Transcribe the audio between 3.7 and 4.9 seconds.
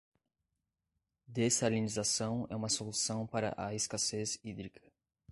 escassez hídrica